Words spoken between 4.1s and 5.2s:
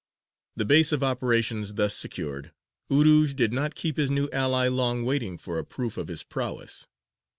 ally long